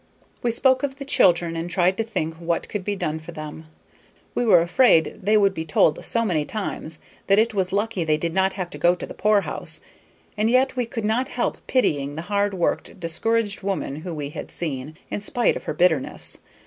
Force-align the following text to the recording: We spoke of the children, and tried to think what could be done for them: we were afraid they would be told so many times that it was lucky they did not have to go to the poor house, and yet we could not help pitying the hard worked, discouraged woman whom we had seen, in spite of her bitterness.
We 0.41 0.49
spoke 0.49 0.81
of 0.81 0.95
the 0.95 1.05
children, 1.05 1.55
and 1.55 1.69
tried 1.69 1.95
to 1.97 2.03
think 2.03 2.33
what 2.37 2.67
could 2.67 2.83
be 2.83 2.95
done 2.95 3.19
for 3.19 3.33
them: 3.33 3.67
we 4.33 4.43
were 4.43 4.61
afraid 4.61 5.19
they 5.21 5.37
would 5.37 5.53
be 5.53 5.63
told 5.63 6.03
so 6.03 6.25
many 6.25 6.43
times 6.43 7.01
that 7.27 7.37
it 7.37 7.53
was 7.53 7.71
lucky 7.71 8.03
they 8.03 8.17
did 8.17 8.33
not 8.33 8.53
have 8.53 8.71
to 8.71 8.79
go 8.79 8.95
to 8.95 9.05
the 9.05 9.13
poor 9.13 9.41
house, 9.41 9.79
and 10.35 10.49
yet 10.49 10.75
we 10.75 10.87
could 10.87 11.05
not 11.05 11.29
help 11.29 11.59
pitying 11.67 12.15
the 12.15 12.23
hard 12.33 12.55
worked, 12.55 12.99
discouraged 12.99 13.61
woman 13.61 13.97
whom 13.97 14.15
we 14.15 14.31
had 14.31 14.49
seen, 14.49 14.97
in 15.11 15.21
spite 15.21 15.55
of 15.55 15.65
her 15.65 15.73
bitterness. 15.75 16.39